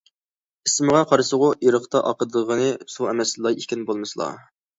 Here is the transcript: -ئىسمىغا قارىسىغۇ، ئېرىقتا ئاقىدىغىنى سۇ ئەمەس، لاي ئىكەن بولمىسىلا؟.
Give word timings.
-ئىسمىغا 0.69 1.01
قارىسىغۇ، 1.11 1.49
ئېرىقتا 1.65 2.01
ئاقىدىغىنى 2.13 2.71
سۇ 2.95 3.09
ئەمەس، 3.13 3.35
لاي 3.47 3.61
ئىكەن 3.61 3.87
بولمىسىلا؟. 3.93 4.33